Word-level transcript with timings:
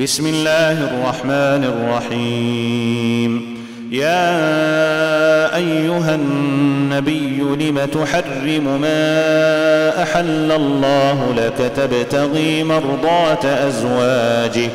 بسم 0.00 0.26
الله 0.26 0.72
الرحمن 0.72 1.64
الرحيم. 1.64 3.56
يا 3.90 5.56
أيها 5.56 6.14
النبي 6.14 7.38
لم 7.38 7.84
تحرم 7.84 8.80
ما 8.80 10.02
أحل 10.02 10.52
الله 10.52 11.34
لك؟ 11.36 11.72
تبتغي 11.76 12.64
مرضاه 12.64 13.68
أزواجك. 13.68 14.70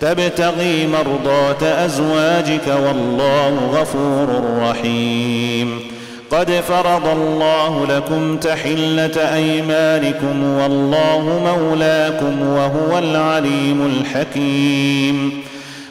تبتغي 0.00 0.86
مرضاه 0.86 1.84
أزواجك 1.84 2.66
والله 2.66 3.70
غفور 3.74 4.58
رحيم. 4.60 5.80
قد 6.38 6.50
فرض 6.50 7.06
الله 7.08 7.86
لكم 7.86 8.36
تحلة 8.36 9.34
أيمانكم 9.34 10.44
والله 10.44 11.40
مولاكم 11.44 12.48
وهو 12.48 12.98
العليم 12.98 13.86
الحكيم. 13.86 15.42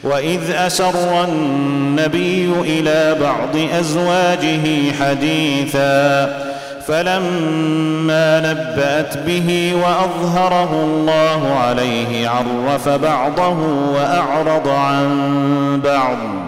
وإذ 0.04 0.40
أسر 0.50 1.24
النبي 1.24 2.52
إلى 2.60 3.16
بعض 3.20 3.56
أزواجه 3.80 4.92
حديثا 5.00 6.38
فلما 6.86 8.40
نبأت 8.40 9.18
به 9.18 9.72
وأظهره 9.74 10.84
الله 10.84 11.54
عليه 11.54 12.28
عرف 12.28 12.88
بعضه 12.88 13.58
وأعرض 13.94 14.68
عن 14.68 15.80
بعض. 15.84 16.47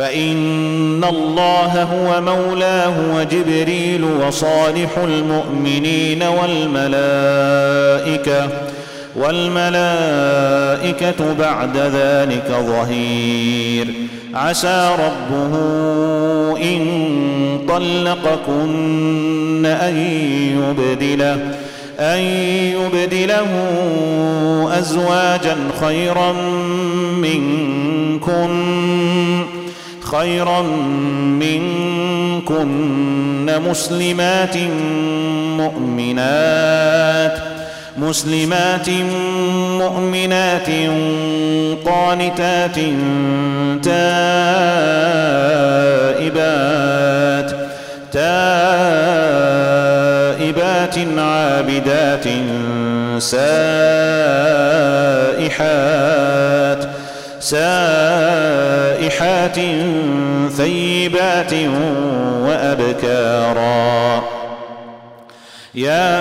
فإن 0.00 1.04
الله 1.04 1.82
هو 1.82 2.20
مولاه 2.20 2.94
وجبريل 3.14 4.04
وصالح 4.04 4.98
المؤمنين 4.98 6.22
والملائكة 6.22 7.88
والملائكة 9.16 10.14
بعد 11.38 11.76
ذلك 11.76 12.52
ظهير. 12.66 13.94
عسى 14.34 14.90
ربه 14.98 15.54
إن 16.62 16.86
طلقكن 17.68 19.66
أن 19.66 19.96
يبدله 20.58 21.38
أن 22.00 22.18
يبدله 22.74 23.48
أزواجا 24.78 25.56
خيرا 25.80 26.32
منكن. 27.12 28.50
خيرا 30.10 30.62
منكن 31.40 32.70
مسلمات 33.68 34.56
مؤمنات 35.56 37.38
مسلمات 37.96 38.90
مؤمنات 39.78 40.70
قانتات 41.86 42.76
تائبات 43.84 44.20
تائبات 48.12 48.58
عابدات 51.18 52.26
سائحات 53.18 53.90
سائحات 57.40 59.10
ثيبات 60.56 61.54
وأبكارا. 62.44 64.22
يا 65.74 66.18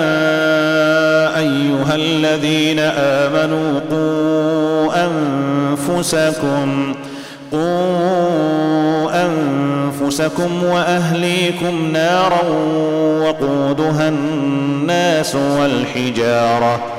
أيها 1.38 1.96
الذين 1.96 2.80
آمنوا 2.80 3.80
قوا 3.92 5.06
أنفسكم 5.06 6.96
قوا 7.52 9.26
أنفسكم 9.26 10.64
وأهليكم 10.64 11.92
نارا 11.94 12.44
وقودها 13.22 14.10
الناس 14.10 15.36
والحجارة. 15.36 16.99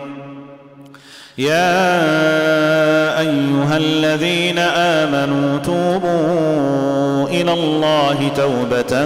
يا 1.37 3.19
أيها 3.19 3.77
الذين 3.77 4.59
آمنوا 4.59 5.59
توبوا 5.59 7.27
إلى 7.29 7.53
الله 7.53 8.31
توبة 8.35 9.05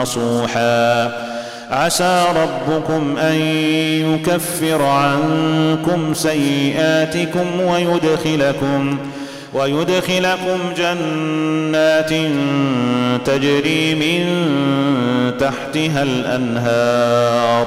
نصوحا. 0.00 1.12
عسى 1.70 2.24
ربكم 2.36 3.16
أن 3.18 3.34
يكفر 4.14 4.82
عنكم 4.82 6.14
سيئاتكم 6.14 7.60
ويدخلكم 7.60 8.98
ويدخلكم 9.54 10.58
جنات 10.76 12.10
تجري 13.24 13.94
من 13.94 14.24
تحتها 15.38 16.02
الأنهار. 16.02 17.66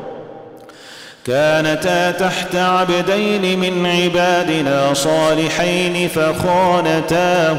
كانتا 1.27 2.11
تحت 2.11 2.55
عبدين 2.55 3.59
من 3.59 3.85
عبادنا 3.85 4.93
صالحين 4.93 6.07
فخانتاهما 6.07 7.51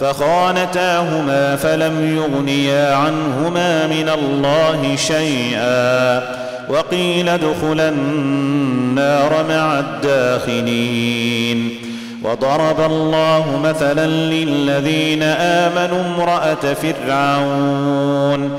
فخانتاهما 0.00 1.56
فلم 1.56 2.16
يغنيا 2.16 2.94
عنهما 2.94 3.86
من 3.86 4.08
الله 4.08 4.96
شيئا 4.96 6.22
وقيل 6.68 7.28
ادخلا 7.28 7.88
النار 7.88 9.44
مع 9.48 9.78
الداخلين 9.78 11.70
وضرب 12.24 12.80
الله 12.80 13.60
مثلا 13.64 14.06
للذين 14.06 15.22
آمنوا 15.22 16.02
امرأة 16.16 16.74
فرعون 16.74 18.58